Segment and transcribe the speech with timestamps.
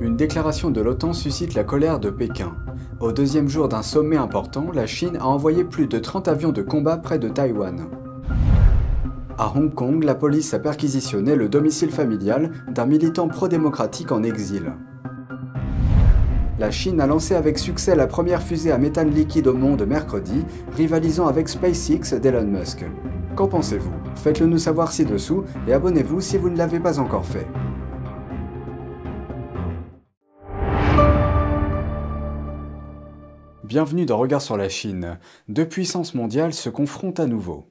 [0.00, 2.56] Une déclaration de l'OTAN suscite la colère de Pékin.
[3.00, 6.62] Au deuxième jour d'un sommet important, la Chine a envoyé plus de 30 avions de
[6.62, 7.82] combat près de Taïwan.
[9.36, 14.72] À Hong Kong, la police a perquisitionné le domicile familial d'un militant pro-démocratique en exil.
[16.58, 20.46] La Chine a lancé avec succès la première fusée à méthane liquide au monde mercredi,
[20.76, 22.86] rivalisant avec SpaceX d'Elon Musk.
[23.36, 23.92] Qu'en pensez-vous?
[24.14, 27.46] Faites-le nous savoir ci-dessous et abonnez-vous si vous ne l'avez pas encore fait.
[33.70, 35.20] Bienvenue dans Regard sur la Chine.
[35.46, 37.68] Deux puissances mondiales se confrontent à nouveau.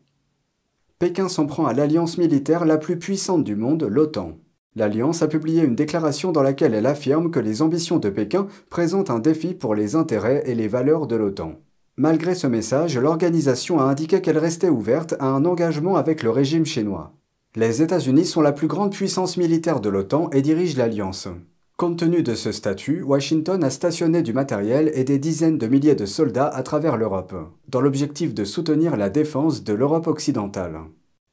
[0.98, 4.38] Pékin s'en prend à l'alliance militaire la plus puissante du monde, l'OTAN.
[4.78, 9.10] L'alliance a publié une déclaration dans laquelle elle affirme que les ambitions de Pékin présentent
[9.10, 11.56] un défi pour les intérêts et les valeurs de l'OTAN.
[11.98, 16.66] Malgré ce message, l'organisation a indiqué qu'elle restait ouverte à un engagement avec le régime
[16.66, 17.12] chinois.
[17.58, 21.28] Les États-Unis sont la plus grande puissance militaire de l'OTAN et dirigent l'alliance.
[21.80, 25.96] Compte tenu de ce statut, Washington a stationné du matériel et des dizaines de milliers
[25.96, 27.34] de soldats à travers l'Europe,
[27.70, 30.82] dans l'objectif de soutenir la défense de l'Europe occidentale.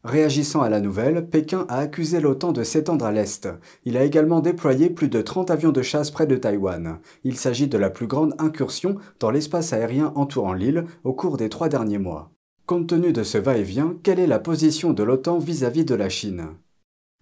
[0.05, 3.49] Réagissant à la nouvelle, Pékin a accusé l'OTAN de s'étendre à l'Est.
[3.85, 7.01] Il a également déployé plus de 30 avions de chasse près de Taïwan.
[7.25, 11.49] Il s'agit de la plus grande incursion dans l'espace aérien entourant l'île au cours des
[11.49, 12.31] trois derniers mois.
[12.67, 16.51] Compte tenu de ce va-et-vient, quelle est la position de l'OTAN vis-à-vis de la Chine?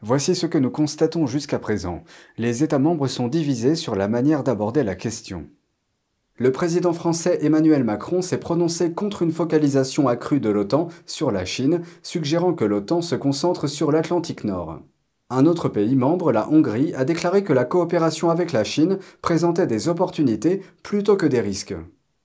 [0.07, 2.05] Voici ce que nous constatons jusqu'à présent.
[2.37, 5.47] Les États membres sont divisés sur la manière d'aborder la question.
[6.37, 11.47] Le président français Emmanuel Macron s'est prononcé contre une focalisation accrue de l'OTAN sur la
[11.47, 14.81] Chine, suggérant que l'OTAN se concentre sur l'Atlantique Nord.
[15.31, 19.67] Un autre pays membre, la Hongrie, a déclaré que la coopération avec la Chine présentait
[19.67, 21.77] des opportunités plutôt que des risques.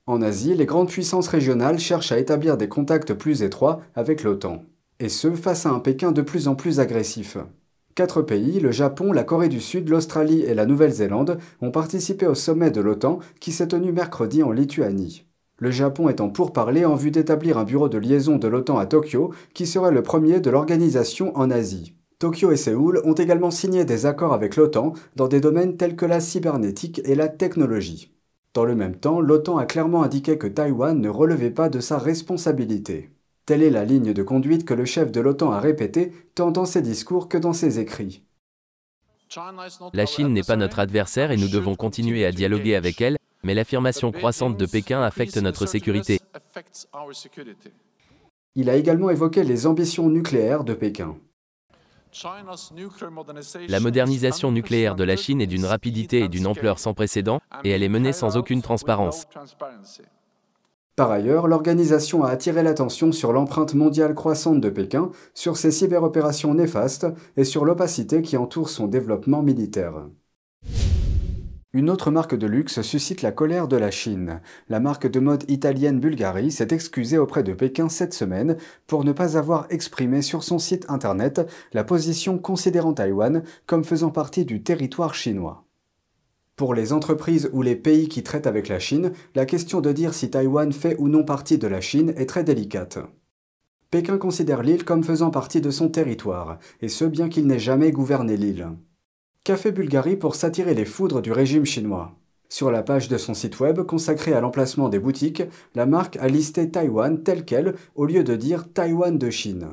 [0.06, 4.66] En Asie, les grandes puissances régionales cherchent à établir des contacts plus étroits avec l'OTAN,
[5.00, 7.38] et ce face à un Pékin de plus en plus agressif.
[8.00, 12.34] Quatre pays, le Japon, la Corée du Sud, l'Australie et la Nouvelle-Zélande, ont participé au
[12.34, 15.26] sommet de l'OTAN qui s'est tenu mercredi en Lituanie.
[15.58, 19.34] Le Japon étant pourparlé en vue d'établir un bureau de liaison de l'OTAN à Tokyo,
[19.54, 21.94] qui serait le premier de l'organisation en Asie.
[22.20, 26.06] Tokyo et Séoul ont également signé des accords avec l'OTAN dans des domaines tels que
[26.06, 28.16] la cybernétique et la technologie.
[28.54, 31.98] Dans le même temps, l'OTAN a clairement indiqué que Taïwan ne relevait pas de sa
[31.98, 33.10] responsabilité.
[33.50, 36.66] Telle est la ligne de conduite que le chef de l'OTAN a répétée tant dans
[36.66, 38.22] ses discours que dans ses écrits.
[39.92, 43.56] La Chine n'est pas notre adversaire et nous devons continuer à dialoguer avec elle, mais
[43.56, 46.20] l'affirmation croissante de Pékin affecte notre sécurité.
[48.54, 51.18] Il a également évoqué les ambitions nucléaires de Pékin.
[53.68, 57.72] La modernisation nucléaire de la Chine est d'une rapidité et d'une ampleur sans précédent, et
[57.72, 59.26] elle est menée sans aucune transparence.
[61.00, 66.54] Par ailleurs, l'organisation a attiré l'attention sur l'empreinte mondiale croissante de Pékin, sur ses cyberopérations
[66.54, 69.94] néfastes et sur l'opacité qui entoure son développement militaire.
[71.72, 74.42] Une autre marque de luxe suscite la colère de la Chine.
[74.68, 79.14] La marque de mode italienne Bulgari s'est excusée auprès de Pékin cette semaine pour ne
[79.14, 84.64] pas avoir exprimé sur son site internet la position considérant Taïwan comme faisant partie du
[84.64, 85.69] territoire chinois.
[86.60, 90.14] Pour les entreprises ou les pays qui traitent avec la Chine, la question de dire
[90.14, 93.00] si Taïwan fait ou non partie de la Chine est très délicate.
[93.92, 97.94] Pékin considère l'île comme faisant partie de son territoire, et ce bien qu'il n'ait jamais
[97.94, 98.68] gouverné l'île.
[99.46, 102.18] Qu'a fait Bulgarie pour s'attirer les foudres du régime chinois
[102.50, 105.44] Sur la page de son site web consacré à l'emplacement des boutiques,
[105.76, 109.70] la marque a listé Taïwan tel quel au lieu de dire Taïwan de Chine.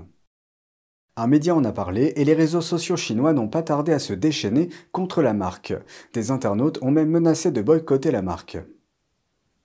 [1.19, 4.13] Un média en a parlé et les réseaux sociaux chinois n'ont pas tardé à se
[4.13, 5.73] déchaîner contre la marque.
[6.13, 8.59] Des internautes ont même menacé de boycotter la marque.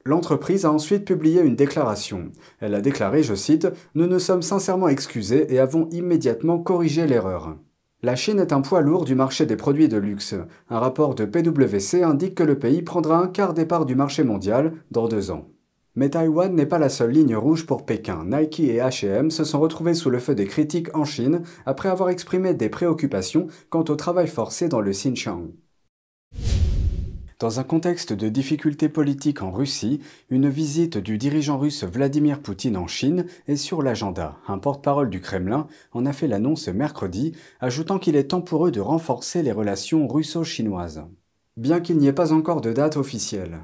[0.05, 2.31] L'entreprise a ensuite publié une déclaration.
[2.61, 7.57] Elle a déclaré, je cite, Nous nous sommes sincèrement excusés et avons immédiatement corrigé l'erreur.
[8.01, 10.35] La Chine est un poids lourd du marché des produits de luxe.
[10.69, 14.23] Un rapport de PwC indique que le pays prendra un quart des parts du marché
[14.23, 15.49] mondial dans deux ans.
[15.95, 18.23] Mais Taïwan n'est pas la seule ligne rouge pour Pékin.
[18.25, 22.09] Nike et H&M se sont retrouvés sous le feu des critiques en Chine après avoir
[22.09, 25.51] exprimé des préoccupations quant au travail forcé dans le Xinjiang.
[27.41, 29.99] Dans un contexte de difficultés politiques en Russie,
[30.29, 34.37] une visite du dirigeant russe Vladimir Poutine en Chine est sur l'agenda.
[34.47, 38.71] Un porte-parole du Kremlin en a fait l'annonce mercredi, ajoutant qu'il est temps pour eux
[38.71, 41.03] de renforcer les relations russo-chinoises.
[41.57, 43.59] Bien qu'il n'y ait pas encore de date officielle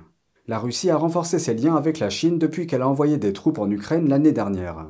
[0.48, 3.60] la Russie a renforcé ses liens avec la Chine depuis qu'elle a envoyé des troupes
[3.60, 4.88] en Ukraine l'année dernière.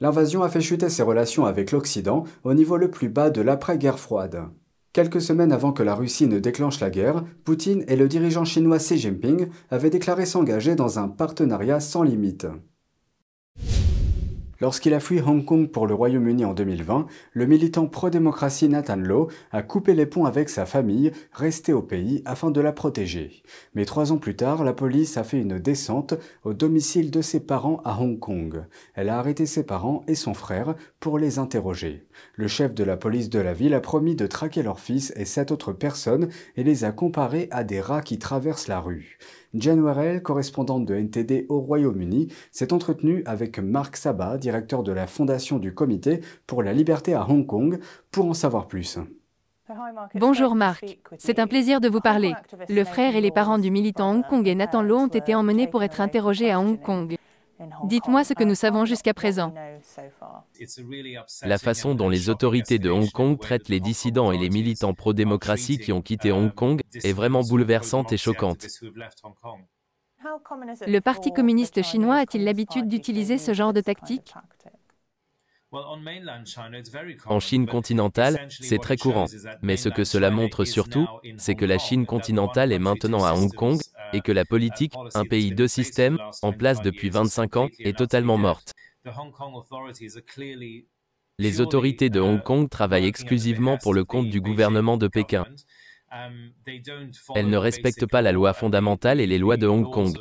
[0.00, 3.98] L'invasion a fait chuter ses relations avec l'Occident au niveau le plus bas de l'après-guerre
[3.98, 4.42] froide.
[4.92, 8.78] Quelques semaines avant que la Russie ne déclenche la guerre, Poutine et le dirigeant chinois
[8.78, 12.46] Xi Jinping avaient déclaré s'engager dans un partenariat sans limite.
[14.60, 19.28] Lorsqu'il a fui Hong Kong pour le Royaume-Uni en 2020, le militant pro-démocratie Nathan Law
[19.52, 23.44] a coupé les ponts avec sa famille, restée au pays afin de la protéger.
[23.74, 27.38] Mais trois ans plus tard, la police a fait une descente au domicile de ses
[27.38, 28.64] parents à Hong Kong.
[28.94, 32.08] Elle a arrêté ses parents et son frère pour les interroger.
[32.34, 35.24] Le chef de la police de la ville a promis de traquer leur fils et
[35.24, 39.18] sept autres personnes et les a comparés à des rats qui traversent la rue.
[39.54, 45.06] Jen Warrell, correspondante de NTD au Royaume-Uni, s'est entretenue avec Mark Saba, directeur de la
[45.06, 47.78] Fondation du Comité pour la liberté à Hong Kong,
[48.10, 48.98] pour en savoir plus.
[50.14, 52.32] Bonjour Marc, c'est un plaisir de vous parler.
[52.70, 55.68] Le frère et les parents du militant Hong Kong et Nathan Lo ont été emmenés
[55.68, 57.14] pour être interrogés à Hong Kong.
[57.84, 59.52] Dites-moi ce que nous savons jusqu'à présent.
[61.42, 65.76] La façon dont les autorités de Hong Kong traitent les dissidents et les militants pro-démocratie
[65.76, 68.66] qui ont quitté Hong Kong est vraiment bouleversante et choquante.
[70.86, 74.34] Le Parti communiste chinois a-t-il l'habitude d'utiliser ce genre de tactique
[77.26, 79.26] en Chine continentale, c'est très courant.
[79.60, 81.06] Mais ce que cela montre surtout,
[81.36, 83.78] c'est que la Chine continentale est maintenant à Hong Kong
[84.14, 88.38] et que la politique, un pays deux systèmes, en place depuis 25 ans, est totalement
[88.38, 88.72] morte.
[91.38, 95.44] Les autorités de Hong Kong travaillent exclusivement pour le compte du gouvernement de Pékin.
[97.34, 100.16] Elles ne respectent pas la loi fondamentale et les lois de Hong Kong.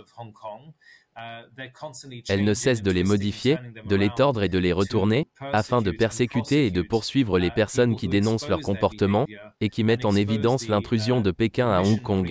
[2.29, 5.91] Elles ne cessent de les modifier, de les tordre et de les retourner, afin de
[5.91, 9.25] persécuter et de poursuivre les personnes qui dénoncent leur comportement
[9.59, 12.29] et qui mettent en évidence l'intrusion de Pékin à Hong Kong.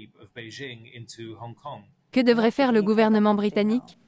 [2.13, 3.99] Que devrait faire le gouvernement britannique?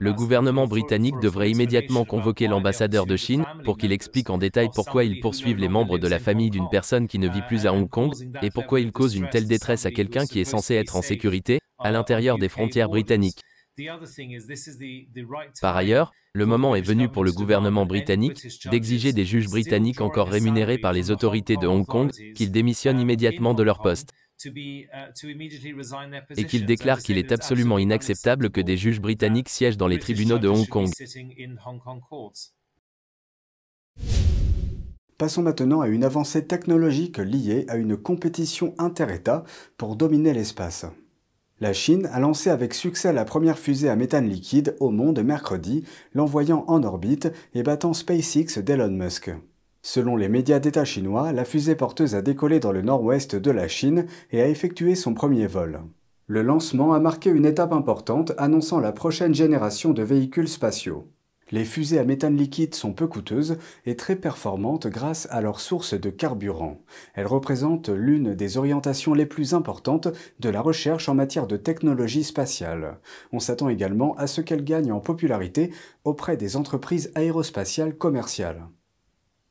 [0.00, 5.04] Le gouvernement britannique devrait immédiatement convoquer l'ambassadeur de Chine pour qu'il explique en détail pourquoi
[5.04, 7.88] ils poursuivent les membres de la famille d'une personne qui ne vit plus à Hong
[7.88, 11.02] Kong et pourquoi ils causent une telle détresse à quelqu'un qui est censé être en
[11.02, 13.42] sécurité à l'intérieur des frontières britanniques.
[15.60, 20.28] Par ailleurs, le moment est venu pour le gouvernement britannique d'exiger des juges britanniques encore
[20.28, 24.12] rémunérés par les autorités de Hong Kong qu'ils démissionnent immédiatement de leur poste
[26.36, 30.38] et qu'ils déclarent qu'il est absolument inacceptable que des juges britanniques siègent dans les tribunaux
[30.38, 30.90] de Hong Kong.
[35.18, 39.42] Passons maintenant à une avancée technologique liée à une compétition inter-États
[39.76, 40.86] pour dominer l'espace.
[41.60, 45.84] La Chine a lancé avec succès la première fusée à méthane liquide au monde mercredi,
[46.14, 49.32] l'envoyant en orbite et battant SpaceX d'Elon Musk.
[49.82, 53.68] Selon les médias d'État chinois, la fusée porteuse a décollé dans le nord-ouest de la
[53.68, 55.80] Chine et a effectué son premier vol.
[56.26, 61.06] Le lancement a marqué une étape importante annonçant la prochaine génération de véhicules spatiaux.
[61.50, 65.98] Les fusées à méthane liquide sont peu coûteuses et très performantes grâce à leur source
[65.98, 66.82] de carburant.
[67.14, 70.08] Elles représentent l'une des orientations les plus importantes
[70.40, 72.98] de la recherche en matière de technologie spatiale.
[73.32, 75.70] On s'attend également à ce qu'elles gagnent en popularité
[76.04, 78.68] auprès des entreprises aérospatiales commerciales.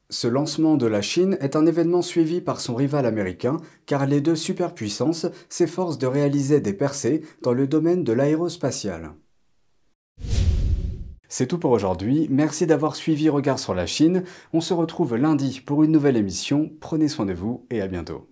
[0.09, 4.21] Ce lancement de la Chine est un événement suivi par son rival américain, car les
[4.21, 9.11] deux superpuissances s'efforcent de réaliser des percées dans le domaine de l'aérospatial.
[11.27, 14.23] C'est tout pour aujourd'hui, merci d'avoir suivi Regard sur la Chine,
[14.53, 18.29] on se retrouve lundi pour une nouvelle émission, prenez soin de vous et à bientôt.